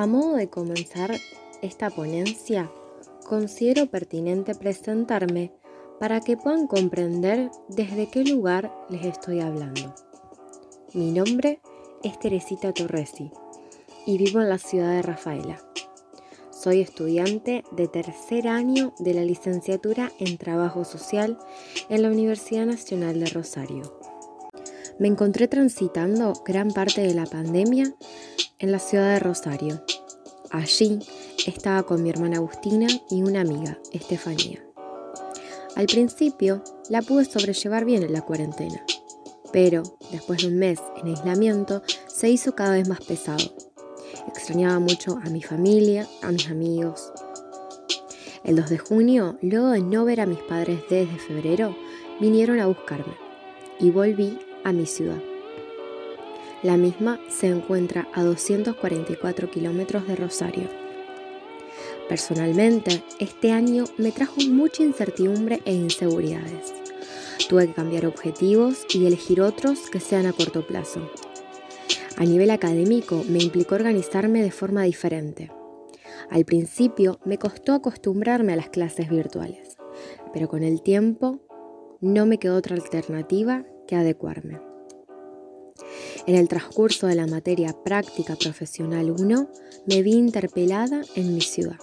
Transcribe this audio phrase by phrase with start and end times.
[0.00, 1.14] A modo de comenzar
[1.60, 2.70] esta ponencia,
[3.26, 5.52] considero pertinente presentarme
[5.98, 9.94] para que puedan comprender desde qué lugar les estoy hablando.
[10.94, 11.60] Mi nombre
[12.02, 13.30] es Teresita Torresi
[14.06, 15.60] y vivo en la ciudad de Rafaela.
[16.50, 21.38] Soy estudiante de tercer año de la licenciatura en Trabajo Social
[21.90, 24.00] en la Universidad Nacional de Rosario.
[24.98, 27.94] Me encontré transitando gran parte de la pandemia
[28.60, 29.82] en la ciudad de Rosario.
[30.50, 31.00] Allí
[31.46, 34.62] estaba con mi hermana Agustina y una amiga, Estefanía.
[35.76, 38.84] Al principio la pude sobrellevar bien en la cuarentena,
[39.52, 39.82] pero
[40.12, 43.54] después de un mes en aislamiento se hizo cada vez más pesado.
[44.28, 47.12] Extrañaba mucho a mi familia, a mis amigos.
[48.44, 51.76] El 2 de junio, luego de no ver a mis padres desde febrero,
[52.20, 53.14] vinieron a buscarme
[53.78, 55.29] y volví a mi ciudad.
[56.62, 60.68] La misma se encuentra a 244 kilómetros de Rosario.
[62.06, 66.74] Personalmente, este año me trajo mucha incertidumbre e inseguridades.
[67.48, 71.10] Tuve que cambiar objetivos y elegir otros que sean a corto plazo.
[72.18, 75.50] A nivel académico me implicó organizarme de forma diferente.
[76.28, 79.78] Al principio me costó acostumbrarme a las clases virtuales,
[80.34, 81.40] pero con el tiempo
[82.02, 84.69] no me quedó otra alternativa que adecuarme.
[86.30, 89.50] En el transcurso de la materia práctica profesional 1
[89.86, 91.80] me vi interpelada en mi ciudad.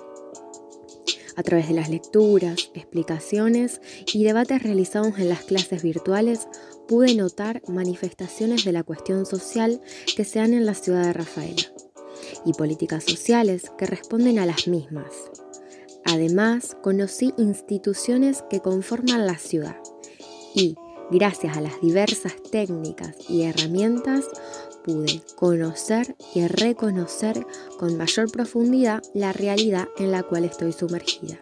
[1.36, 3.82] A través de las lecturas, explicaciones
[4.14, 6.48] y debates realizados en las clases virtuales,
[6.88, 9.82] pude notar manifestaciones de la cuestión social
[10.16, 11.64] que se dan en la ciudad de Rafaela
[12.46, 15.12] y políticas sociales que responden a las mismas.
[16.06, 19.76] Además, conocí instituciones que conforman la ciudad
[20.56, 20.78] y,
[21.10, 24.26] Gracias a las diversas técnicas y herramientas
[24.84, 27.48] pude conocer y reconocer
[27.80, 31.40] con mayor profundidad la realidad en la cual estoy sumergida.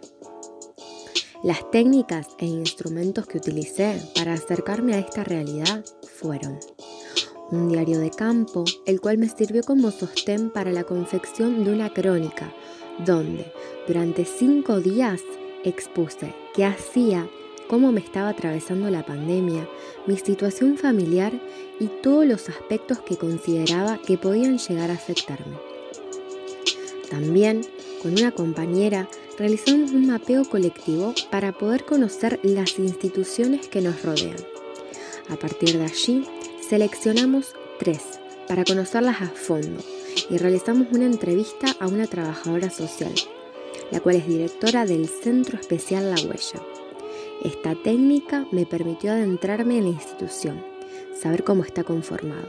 [1.44, 5.84] Las técnicas e instrumentos que utilicé para acercarme a esta realidad
[6.20, 6.59] fueron
[7.52, 11.92] un diario de campo, el cual me sirvió como sostén para la confección de una
[11.92, 12.54] crónica,
[13.04, 13.52] donde
[13.88, 15.22] durante cinco días
[15.64, 17.28] expuse qué hacía
[17.68, 19.68] cómo me estaba atravesando la pandemia,
[20.06, 21.34] mi situación familiar
[21.80, 25.58] y todos los aspectos que consideraba que podían llegar a afectarme.
[27.09, 27.62] También,
[28.02, 34.38] con una compañera, realizamos un mapeo colectivo para poder conocer las instituciones que nos rodean.
[35.30, 36.25] A partir de allí,
[36.68, 39.81] seleccionamos tres para conocerlas a fondo
[40.30, 43.14] y realizamos una entrevista a una trabajadora social,
[43.92, 46.62] la cual es directora del Centro Especial La Huella
[47.44, 50.63] esta técnica me permitió adentrarme en la institución,
[51.19, 52.47] saber cómo está conformado.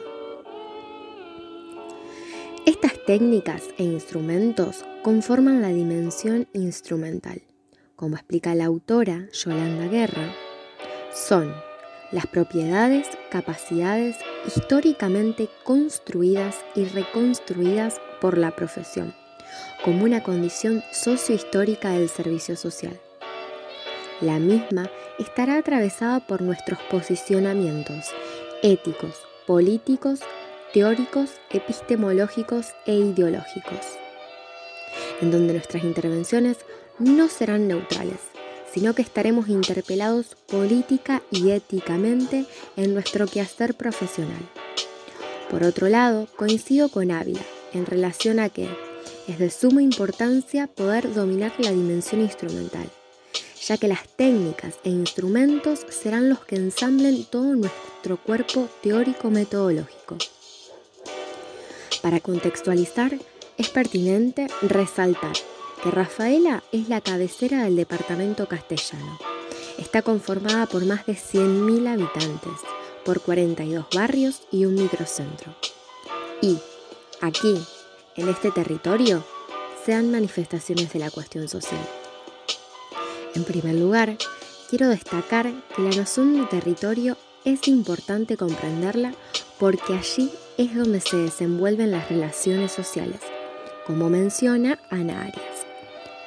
[2.65, 7.43] Estas técnicas e instrumentos conforman la dimensión instrumental.
[7.95, 10.35] Como explica la autora Yolanda Guerra,
[11.15, 11.55] son
[12.13, 19.15] las propiedades, capacidades históricamente construidas y reconstruidas por la profesión,
[19.85, 23.01] como una condición sociohistórica del servicio social.
[24.23, 28.07] La misma estará atravesada por nuestros posicionamientos
[28.63, 29.15] éticos,
[29.47, 30.21] políticos,
[30.73, 33.81] teóricos, epistemológicos e ideológicos,
[35.21, 36.57] en donde nuestras intervenciones
[36.99, 38.21] no serán neutrales,
[38.73, 42.47] sino que estaremos interpelados política y éticamente
[42.79, 44.41] en nuestro quehacer profesional.
[45.51, 47.43] Por otro lado, coincido con Ávila
[47.75, 48.67] en relación a que
[49.29, 52.89] es de suma importancia poder dominar la dimensión instrumental
[53.67, 60.19] ya que las técnicas e instrumentos serán los que ensamblen todo nuestro cuerpo teórico-metodológico.
[62.01, 63.19] Para contextualizar,
[63.59, 65.33] es pertinente resaltar
[65.83, 69.19] que Rafaela es la cabecera del departamento castellano.
[69.79, 72.61] Está conformada por más de 100.000 habitantes,
[73.05, 75.57] por 42 barrios y un microcentro.
[76.41, 76.59] Y
[77.21, 77.61] aquí,
[78.17, 79.25] en este territorio,
[79.85, 82.06] se dan manifestaciones de la cuestión social.
[83.37, 84.17] En primer lugar,
[84.71, 89.13] quiero destacar que la noción de territorio es importante comprenderla
[89.59, 93.21] porque allí es donde se desenvuelven las relaciones sociales,
[93.87, 95.67] como menciona Ana Arias.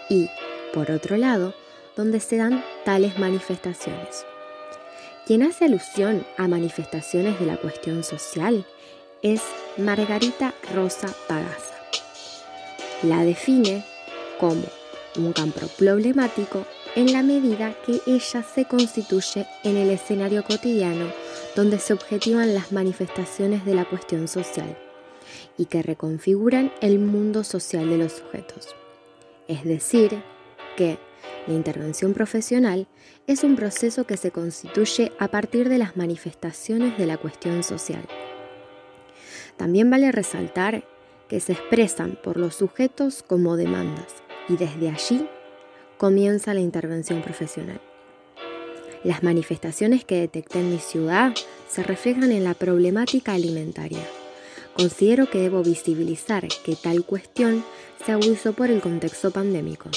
[0.07, 0.29] Y,
[0.71, 1.55] por otro lado,
[1.97, 4.23] donde se dan tales manifestaciones.
[5.25, 8.67] Quien hace alusión a manifestaciones de la cuestión social
[9.23, 9.41] es
[9.77, 11.73] Margarita Rosa Pagasa.
[13.01, 13.83] La define
[14.39, 14.61] como
[15.15, 21.07] un campo problemático en la medida que ella se constituye en el escenario cotidiano
[21.55, 24.77] donde se objetivan las manifestaciones de la cuestión social
[25.57, 28.75] y que reconfiguran el mundo social de los sujetos.
[29.47, 30.21] Es decir,
[30.77, 30.97] que
[31.47, 32.87] la intervención profesional
[33.27, 38.07] es un proceso que se constituye a partir de las manifestaciones de la cuestión social.
[39.57, 40.83] También vale resaltar
[41.27, 44.13] que se expresan por los sujetos como demandas
[44.47, 45.27] y desde allí
[45.99, 47.81] comienza la intervención profesional.
[49.03, 51.33] Las manifestaciones que detecté en mi ciudad
[51.69, 54.07] se reflejan en la problemática alimentaria.
[54.77, 57.65] Considero que debo visibilizar que tal cuestión
[58.05, 59.89] se agudizó por el contexto pandémico,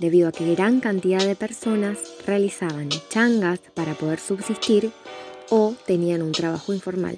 [0.00, 4.90] debido a que gran cantidad de personas realizaban changas para poder subsistir
[5.50, 7.16] o tenían un trabajo informal.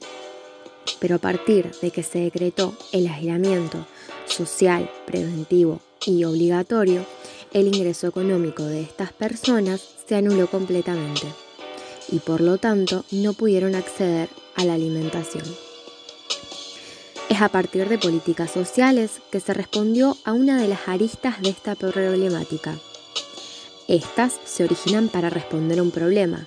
[1.00, 3.86] Pero a partir de que se decretó el aislamiento
[4.26, 7.06] social, preventivo y obligatorio,
[7.56, 11.26] el ingreso económico de estas personas se anuló completamente
[12.12, 15.44] y por lo tanto no pudieron acceder a la alimentación.
[17.30, 21.48] Es a partir de políticas sociales que se respondió a una de las aristas de
[21.48, 22.74] esta problemática.
[23.88, 26.46] Estas se originan para responder a un problema,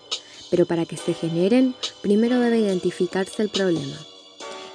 [0.52, 1.74] pero para que se generen,
[2.04, 3.98] primero debe identificarse el problema.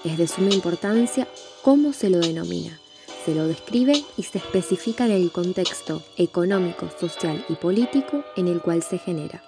[0.03, 1.29] Es de suma importancia
[1.63, 2.81] cómo se lo denomina,
[3.25, 8.61] se lo describe y se especifica en el contexto económico, social y político en el
[8.61, 9.43] cual se genera.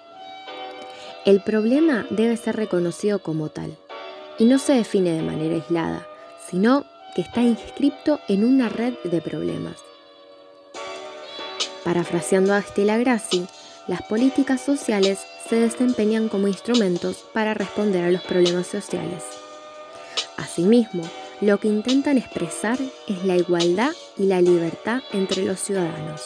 [1.24, 3.76] El problema debe ser reconocido como tal
[4.38, 6.06] y no se define de manera aislada,
[6.48, 6.84] sino
[7.14, 9.76] que está inscripto en una red de problemas.
[11.84, 13.46] Parafraseando a Estela Grassi,
[13.86, 19.22] las políticas sociales se desempeñan como instrumentos para responder a los problemas sociales.
[20.36, 21.02] Asimismo,
[21.40, 26.22] lo que intentan expresar es la igualdad y la libertad entre los ciudadanos.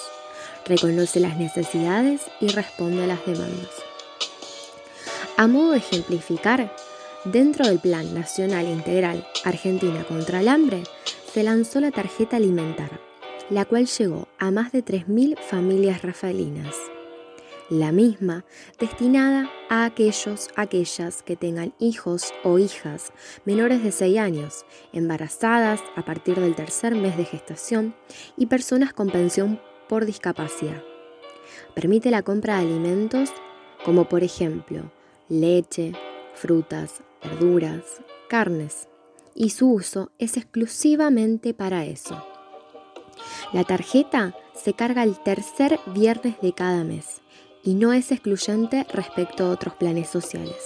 [0.67, 3.71] Reconoce las necesidades y responde a las demandas.
[5.37, 6.73] A modo de ejemplificar,
[7.25, 10.83] dentro del Plan Nacional Integral Argentina contra el Hambre,
[11.33, 13.01] se lanzó la tarjeta alimentar,
[13.49, 16.77] la cual llegó a más de 3.000 familias rafaelinas
[17.71, 18.45] la misma
[18.81, 23.13] destinada a aquellos, aquellas que tengan hijos o hijas
[23.45, 27.95] menores de 6 años, embarazadas a partir del tercer mes de gestación
[28.37, 30.83] y personas con pensión por discapacidad.
[31.75, 33.31] Permite la compra de alimentos
[33.85, 34.91] como por ejemplo
[35.29, 35.93] leche,
[36.35, 37.85] frutas, verduras,
[38.29, 38.89] carnes,
[39.33, 42.27] y su uso es exclusivamente para eso.
[43.53, 47.21] La tarjeta se carga el tercer viernes de cada mes
[47.63, 50.57] y no es excluyente respecto a otros planes sociales.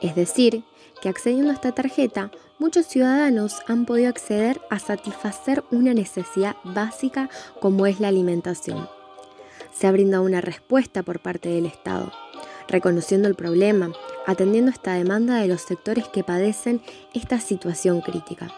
[0.00, 0.62] Es decir,
[1.00, 7.28] que accediendo a esta tarjeta, muchos ciudadanos han podido acceder a satisfacer una necesidad básica
[7.60, 8.88] como es la alimentación.
[9.72, 12.12] Se ha brindado una respuesta por parte del Estado,
[12.68, 13.92] reconociendo el problema,
[14.26, 16.80] atendiendo esta demanda de los sectores que padecen
[17.12, 18.50] esta situación crítica.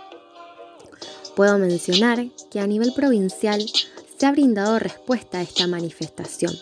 [1.35, 3.65] Puedo mencionar que a nivel provincial
[4.17, 6.53] se ha brindado respuesta a esta manifestación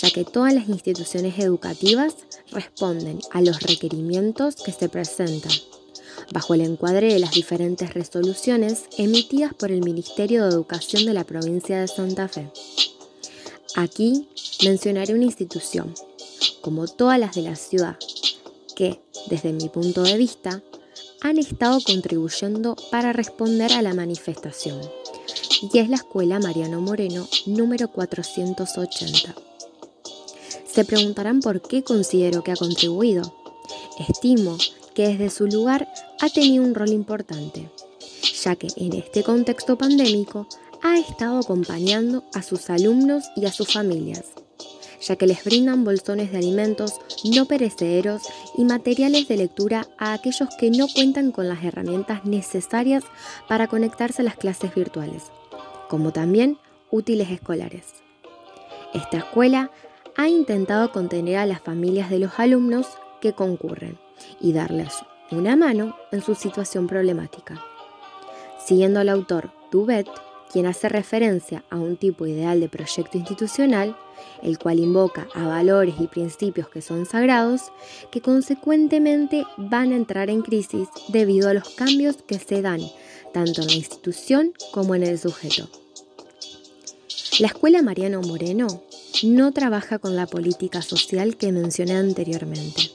[0.00, 2.14] ya que todas las instituciones educativas
[2.50, 5.52] responden a los requerimientos que se presentan,
[6.32, 11.24] bajo el encuadre de las diferentes resoluciones emitidas por el Ministerio de Educación de la
[11.24, 12.50] provincia de Santa Fe.
[13.76, 14.28] Aquí
[14.64, 15.94] mencionaré una institución,
[16.60, 17.96] como todas las de la ciudad,
[18.76, 20.62] que, desde mi punto de vista,
[21.20, 24.80] han estado contribuyendo para responder a la manifestación,
[25.72, 29.34] y es la Escuela Mariano Moreno número 480.
[30.74, 33.22] Se preguntarán por qué considero que ha contribuido.
[34.08, 34.58] Estimo
[34.92, 35.88] que desde su lugar
[36.20, 37.70] ha tenido un rol importante,
[38.42, 40.48] ya que en este contexto pandémico
[40.82, 44.32] ha estado acompañando a sus alumnos y a sus familias,
[45.00, 48.22] ya que les brindan bolsones de alimentos no perecederos
[48.58, 53.04] y materiales de lectura a aquellos que no cuentan con las herramientas necesarias
[53.46, 55.22] para conectarse a las clases virtuales,
[55.88, 56.58] como también
[56.90, 57.84] útiles escolares.
[58.92, 59.70] Esta escuela
[60.16, 62.86] ha intentado contener a las familias de los alumnos
[63.20, 63.98] que concurren
[64.40, 64.94] y darles
[65.30, 67.60] una mano en su situación problemática.
[68.64, 70.08] Siguiendo al autor Dubet,
[70.52, 73.96] quien hace referencia a un tipo ideal de proyecto institucional,
[74.42, 77.72] el cual invoca a valores y principios que son sagrados,
[78.12, 82.80] que consecuentemente van a entrar en crisis debido a los cambios que se dan
[83.32, 85.68] tanto en la institución como en el sujeto.
[87.40, 88.84] La Escuela Mariano Moreno
[89.22, 92.90] no trabaja con la política social que mencioné anteriormente,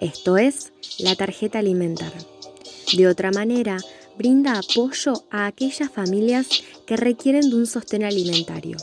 [0.00, 2.12] esto es, la tarjeta alimentar.
[2.96, 3.76] De otra manera,
[4.16, 6.48] brinda apoyo a aquellas familias
[6.86, 8.78] que requieren de un sostén alimentario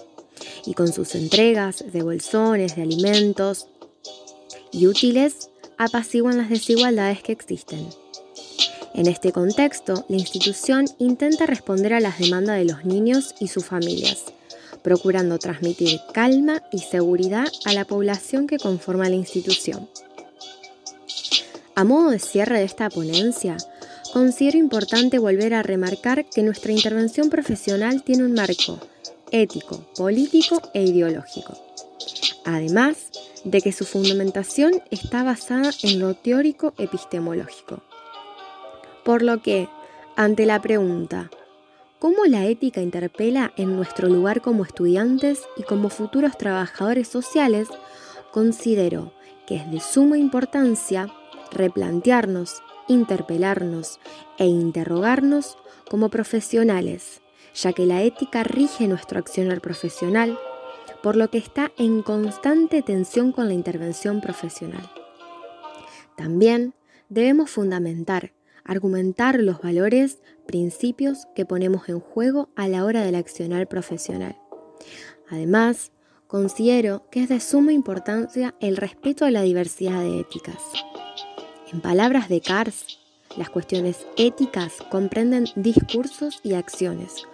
[0.66, 3.68] y con sus entregas de bolsones, de alimentos
[4.72, 7.88] y útiles, apaciguan las desigualdades que existen.
[8.94, 13.66] En este contexto, la institución intenta responder a las demandas de los niños y sus
[13.66, 14.26] familias,
[14.88, 19.90] procurando transmitir calma y seguridad a la población que conforma la institución.
[21.76, 23.58] A modo de cierre de esta ponencia,
[24.14, 28.80] considero importante volver a remarcar que nuestra intervención profesional tiene un marco
[29.30, 31.58] ético, político e ideológico.
[32.46, 33.10] Además
[33.44, 37.84] de que su fundamentación está basada en lo teórico epistemológico.
[39.04, 39.68] Por lo que,
[40.16, 41.30] ante la pregunta,
[42.00, 47.68] ¿cómo la ética interpela en nuestro lugar como estudiantes y como futuros trabajadores sociales?
[48.32, 49.14] Considero
[49.46, 51.08] que es de suma importancia
[51.52, 54.00] replantearnos, interpelarnos
[54.38, 55.58] e interrogarnos
[55.90, 57.22] como profesionales,
[57.56, 60.38] ya que la ética rige nuestro accionar profesional,
[61.02, 64.90] por lo que está en constante tensión con la intervención profesional.
[66.16, 66.74] También
[67.10, 68.34] debemos fundamentar,
[68.68, 74.38] argumentar los valores, principios que ponemos en juego a la hora del accionar profesional.
[75.30, 75.92] Además,
[76.28, 80.62] considero que es de suma importancia el respeto a la diversidad de éticas.
[81.72, 83.00] En palabras de Kars,
[83.38, 87.26] las cuestiones éticas comprenden discursos y acciones,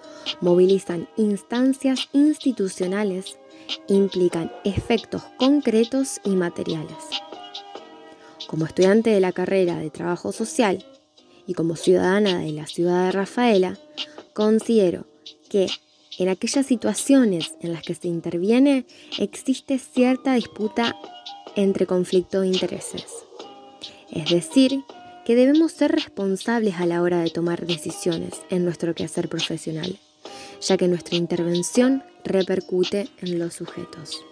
[0.42, 3.38] movilizan instancias institucionales,
[3.88, 6.98] implican efectos concretos y materiales.
[8.48, 10.86] Como estudiante de la carrera de trabajo social
[11.48, 13.78] y como ciudadana de la ciudad de Rafaela,
[14.34, 15.06] considero
[15.50, 15.68] que
[16.20, 18.86] en aquellas situaciones en las que se interviene
[19.18, 20.96] existe cierta disputa
[21.56, 23.06] entre conflicto de intereses.
[24.12, 24.84] Es decir,
[25.26, 29.98] que debemos ser responsables a la hora de tomar decisiones en nuestro quehacer profesional,
[30.62, 34.24] ya que nuestra intervención repercute en los sujetos.